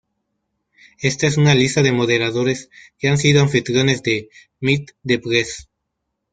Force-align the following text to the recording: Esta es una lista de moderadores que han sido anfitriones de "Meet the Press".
Esta 0.99 1.27
es 1.27 1.37
una 1.37 1.53
lista 1.53 1.83
de 1.83 1.91
moderadores 1.91 2.71
que 2.97 3.07
han 3.07 3.19
sido 3.19 3.39
anfitriones 3.43 4.01
de 4.01 4.29
"Meet 4.59 4.93
the 5.05 5.19
Press". 5.19 5.69